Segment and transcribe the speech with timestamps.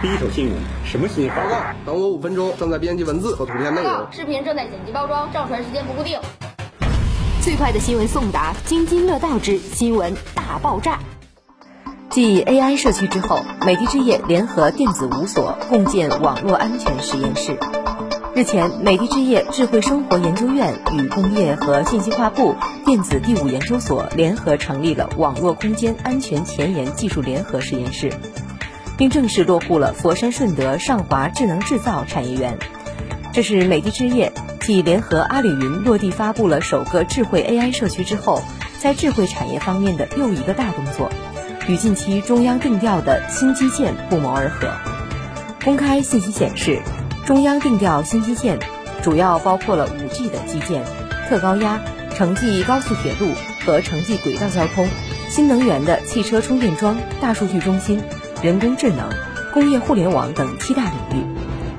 [0.00, 0.54] 第一手新闻，
[0.84, 1.34] 什么新闻？
[1.34, 4.06] 报告，等我五分钟，正在编辑文字和图片内容。
[4.12, 6.16] 视频正在剪辑包装，上传时间不固定。
[7.42, 11.00] 最快的新闻送达，津津乐道之新闻大爆炸。
[12.10, 17.58] 继 AI 社区之后，美的置业联合电子五所共建网络安全实验室。
[18.36, 22.54] 日前，美的置业智慧生活研究院与工业和信息化部
[22.86, 28.12] 电子第五研究所联合成立了网络空间安全前沿技术联合实验室，
[28.98, 32.58] 并正式落户了佛山顺德上华智能制造产业园。
[33.32, 38.42] 这是美的置业继联合阿里云落地发布了首个智慧 AI 社区之后，
[38.78, 41.10] 在智慧产业方面的又一个大动作，
[41.66, 44.68] 与近期中央定调的新基建不谋而合。
[45.64, 46.82] 公开信息显示。
[47.26, 48.58] 中央定调新基建，
[49.02, 50.82] 主要包括了 5G 的基建、
[51.28, 51.78] 特高压、
[52.14, 53.34] 城际高速铁路
[53.66, 54.88] 和城际轨道交通、
[55.28, 58.02] 新能源的汽车充电桩、大数据中心、
[58.40, 59.10] 人工智能、
[59.52, 61.24] 工业互联网等七大领域。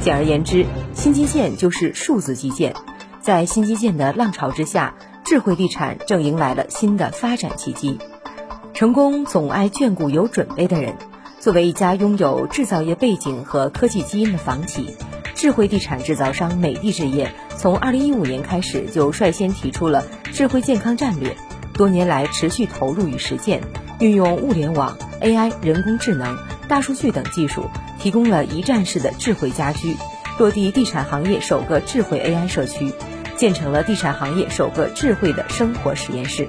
[0.00, 2.74] 简而言之，新基建就是数字基建。
[3.20, 7.98] 在新基建的浪潮之下，智慧地产正迎来了新的发展契机。
[8.74, 10.96] 成功总爱眷顾有准备的人。
[11.38, 14.96] 作为一家拥有制造业背景和科技基因的房企。
[15.36, 21.36] 智慧地产制造商美的置业从二零一五年开始就率先提出了智慧健康战略，
[21.72, 23.62] 多年来持续投入与实践，
[24.00, 29.96] 运用物联网、AI、人工智能、大数据等技术，提供了一站式的智慧家居，
[30.38, 32.92] 落地地产行业首个智慧 AI 社区，
[33.36, 36.48] 建成了地产行业首个智慧的生活实验室。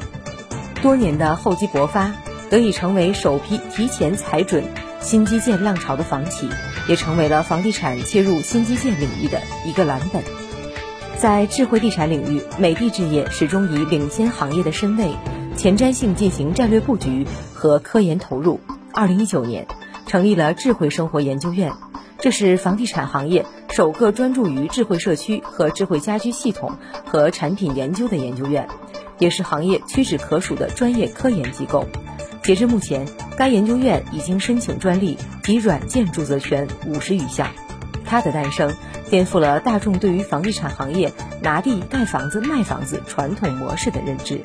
[0.81, 2.11] 多年的厚积薄发，
[2.49, 4.63] 得以成为首批提前踩准
[4.99, 6.49] 新基建浪潮的房企。
[6.87, 10.23] 也成为了房地产切入新基建领域的一个蓝本。
[11.15, 15.11] 在智慧地产领域，美的置业始终以领先行业的身位，
[15.57, 18.59] 前瞻性进行战略布局和科研投入。
[18.93, 19.67] 二零一九年，
[20.07, 21.71] 成立了智慧生活研究院，
[22.19, 28.67] 这是房地产行业首个专注于智慧社区和智慧家居系统和产品研究的研究院，
[29.19, 31.85] 也是行业屈指可数的专业科研机构。
[32.43, 37.47] 截至目前，该研究院已经申请专利及软件著作权五十余项。
[38.03, 38.73] 它的诞生，
[39.09, 44.41] 颠覆了大众对于房地产行业拿地盖房子卖房子传统模式的认知。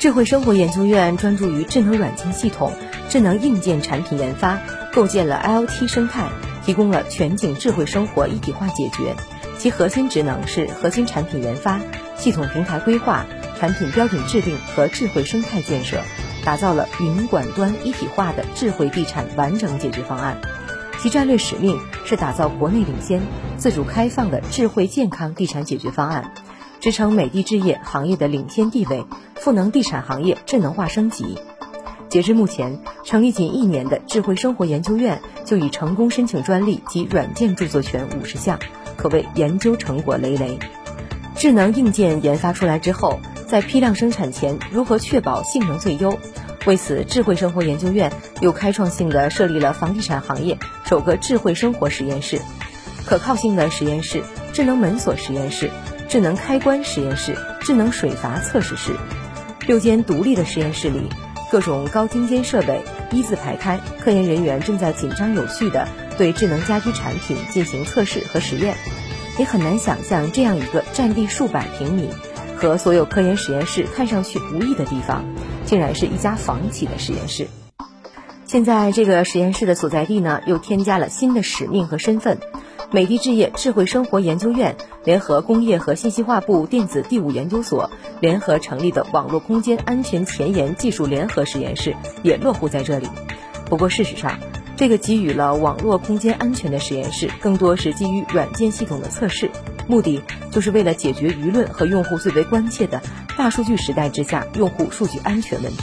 [0.00, 2.72] 智慧生活研究院专注于智能软件系统、
[3.10, 4.58] 智能硬件产品研发，
[4.94, 6.26] 构建了 IoT 生态，
[6.64, 9.14] 提供了全景智慧生活一体化解决。
[9.58, 11.82] 其核心职能是核心产品研发、
[12.16, 13.26] 系统平台规划、
[13.58, 16.00] 产品标准制定和智慧生态建设。
[16.46, 20.38] 打造了云管端一体化的智慧地产完整解决方案，
[21.02, 23.20] 其战略使命是打造国内领先、
[23.58, 26.32] 自主开放的智慧健康地产解决方案，
[26.80, 29.04] 支撑美的置业行业的领先地位，
[29.34, 31.38] 赋能地产行业智能化升级。
[32.08, 38.58] 截至目前，成立仅一年的智慧生活研究院就已成功申请专利及软件著作权五十项，
[38.96, 40.58] 可谓研究成果累累。
[41.36, 43.20] 智能硬件研发出来之后。
[43.50, 46.16] 在批量生产前，如何确保性能最优？
[46.66, 52.40] 为此，智慧生活研究院又开创性的设立了房地产行业首个智慧生活实验室、
[53.04, 55.68] 可靠性的实验室、智能门锁实验室、
[56.10, 58.96] 智能开关实验室、智能水阀测试室。
[59.68, 61.08] 六间独立的实验室里，
[61.52, 62.82] 各种高精尖设备
[63.12, 65.86] 一字排开，科研人员正在紧张有序地
[66.18, 68.74] 对智能家居产品进行测试和实验。
[69.38, 72.08] 你很难想象这样一个占地数百平米。
[72.56, 75.24] 和所有科研实验室看上去无异的地方，
[75.64, 77.46] 竟然是一家房企的实验室。
[78.46, 82.38] 现在这个实验室的所在地呢，又添加了新的使命和身份。
[82.92, 87.88] 美的置业智慧生活研究院联合工业和信息化部电子第五研究所
[88.20, 93.06] 联合成立的网络空间安全前沿技术联合实验室也落户在这里。
[93.66, 94.40] 不过，事实上，
[94.76, 99.48] 这个给予了网络空间安全的实验室，更多是基于软件系统的测试。
[99.86, 100.20] 目的
[100.50, 103.00] 就是为了解决舆论和用户最为关切的
[103.38, 105.82] 大数据时代之下用户数据安全问题。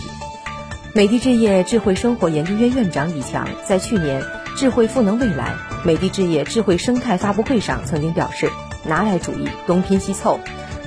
[0.94, 4.22] 美的置业智慧生活研究院院长李强在去年
[4.58, 5.54] “智慧赋能未来，
[5.84, 8.50] 美的置业智慧生态”发布会上曾经表示
[8.86, 10.40] ：“拿来主义，东拼西凑，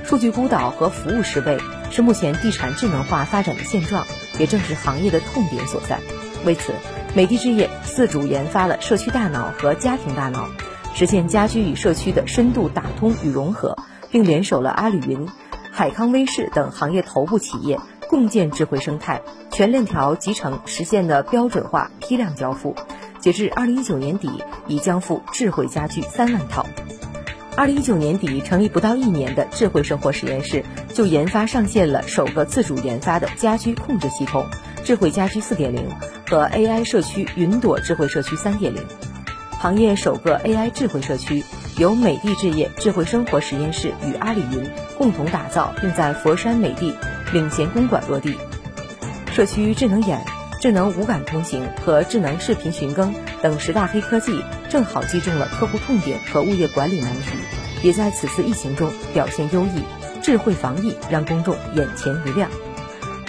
[0.05, 1.59] 数据孤岛和服务失位，
[1.91, 4.07] 是目前地产智能化发展的现状，
[4.39, 5.99] 也正是行业的痛点所在。”
[6.45, 6.73] 为此，
[7.15, 10.49] 美的置业自主研发了社区大脑和家庭大脑。
[10.93, 13.77] 实现家居与社区的深度打通与融合，
[14.11, 15.29] 并联手了阿里云、
[15.71, 17.79] 海康威视等行业头部企业，
[18.09, 19.23] 共建智慧生态，
[19.53, 22.75] 全链条集成，实现的标准化批量交付。
[23.21, 24.31] 截至二零一九年底，
[24.67, 26.67] 已交付智慧家居三万套。
[27.57, 30.65] 二零一九年底成立不到一年的智慧生活实验室，
[30.95, 34.47] 就研发上线了首个自主研发的家居控制系统——
[34.83, 35.87] 智慧家居四点零
[36.29, 38.83] 和 AI 社区云朵智慧社区三点零。
[39.59, 41.45] 行业首个 AI 智慧社区，
[41.77, 46.97] 由美的置业智慧生活实验室与阿里云共同打造，并在佛山美的
[47.35, 48.39] 领衔公馆落地。
[49.35, 50.25] 社区智能眼、
[50.61, 57.31] 智能无感通行和智能视频寻更等十大黑科技，正好击中了客户痛点和物业管理难题，
[57.83, 59.83] 也在此次疫情中表现优异。
[60.21, 62.51] 智慧防疫让公众眼前一亮。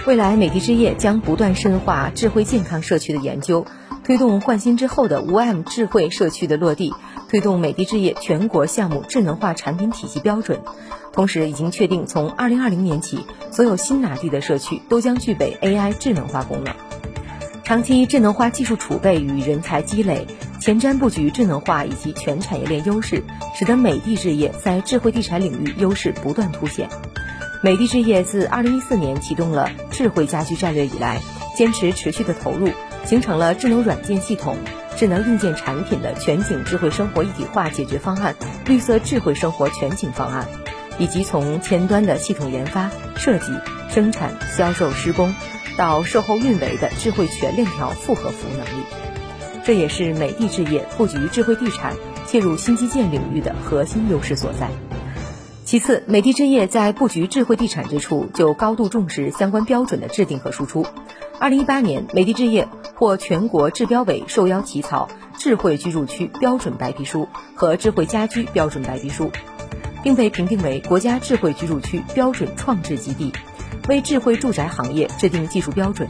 [0.06, 3.66] 未来，美的置业将不断深化智慧健康社区的研究，
[4.04, 6.94] 推动换新之后的无 M 智慧社区的落地，
[7.30, 10.60] 推动美的置业全国项目智能化产品体系标准。
[11.14, 16.76] 同时，已经确定从2020年起，所有新拿地的社区都将具备 AI 智能化功能。
[17.72, 20.28] 长期智能化技术储备与人才积累，
[20.60, 23.24] 前瞻布局智能化以及全产业链优势，
[23.58, 26.90] 使得美的置业在智慧地产领域优势不断凸显。
[27.64, 31.22] 美的置业自2014年启动了智慧家居战略以来，
[31.56, 32.68] 坚持持续的投入，
[33.06, 34.58] 形成了智能软件系统、
[34.98, 38.36] 智能硬件产品的全景智慧生活一体化解决方案——
[38.68, 40.46] 绿色智慧生活全景方案，
[41.00, 43.54] 以及从前端的系统研发、设计、
[43.88, 45.34] 生产、销售、施工
[45.78, 48.84] 到售后运维的智慧全链条复合服务能力。
[49.64, 51.96] 这也是美的置业布局智慧地产、
[52.26, 54.70] 切入新基建领域的核心优势所在。
[55.64, 60.86] 其次，美的置业在布局智慧地产之处，就高度重视相关标准的制定和输出。
[61.40, 65.08] 二零一八年，美的置业获全国制标委受邀起草
[65.38, 69.32] 智慧居住区标准白皮书和智慧家居标准白皮书，
[70.04, 73.32] 并被评定为国家智慧居住区标准创制基地，
[73.88, 76.08] 为智慧住宅行业制定技术标准，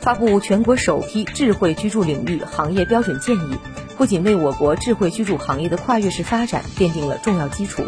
[0.00, 3.58] 发布全国首批智慧居住领域行业标准建议，
[3.96, 7.82] 不仅为我国智慧居住行业的跨越式发展奠定了重要基础。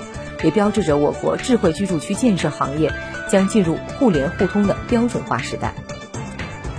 [0.45, 2.93] 也标志着我国智慧居住区建设行业
[3.33, 5.75] 将进入互联互通的标准化时代。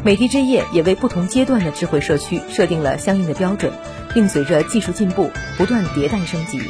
[0.05, 3.73] 美的置业也为不同阶段的智慧社区设定了相应的标准，
[4.13, 6.61] 并随着技术进步不断迭代升级。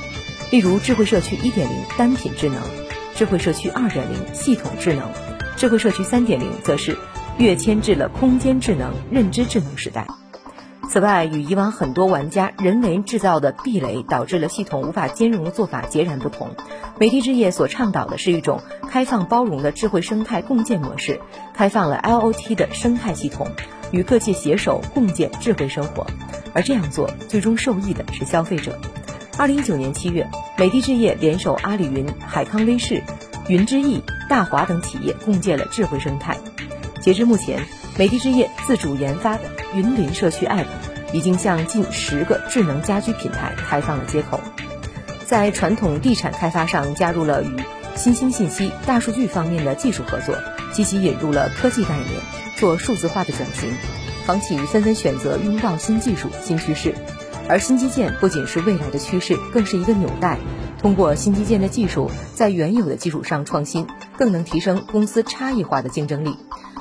[0.50, 2.58] 例如，智慧社区1.0单品智能，
[3.18, 5.02] 智慧社区2.0系统智能，
[5.56, 6.96] 智慧社区3.0则是
[7.40, 10.06] 跃迁至了空间智能、认知智能时代。
[10.88, 16.52] 此外，与以往很多玩家人为制造的壁垒导致了系统无法兼容的做法截然不同。
[17.00, 21.20] 美的置业所倡导的是一种开放包容的智慧生态共建模式，
[21.56, 23.48] 开放了 IoT 的生态系统，
[23.90, 26.06] 与各界携手共建智慧生活。
[26.54, 28.80] 而这样做，最终受益的是消费者。
[29.38, 33.04] 二零一九年七月，美的置业联手阿里云、海康威视、
[33.48, 36.36] 云之翼、大华等企业共建了智慧生态。
[37.02, 37.62] 截至目前，
[38.00, 39.44] 美的置业自主研发的
[39.76, 40.66] 云林社区 App
[41.14, 44.42] 已经向近十个智能家居品牌开放了接口，
[45.28, 47.56] 在传统地产开发上加入了与
[47.96, 50.36] 新兴信息、大数据方面的技术合作，
[50.74, 52.10] 积极引入了科技概念，
[52.58, 53.72] 做数字化的转型。
[54.26, 56.94] 房企纷纷选择拥抱新技术、新趋势，
[57.50, 60.38] 而新基建不仅是未来的趋势，更是一个纽带。
[60.80, 66.38] 通过新基建的技术，在原有的基础上创新，更能提升公司差异化的竞争力。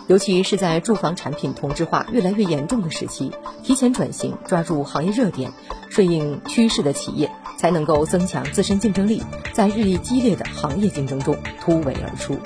[0.06, 3.32] 尤其是在住房产品同质化越来越严重的时期，
[3.64, 5.50] 提前转型，抓住行业热点，
[5.88, 9.22] 顺应趋势的企业，才能够增强自身竞争力，
[9.52, 12.38] 在日益激烈的行业竞争中突围而出。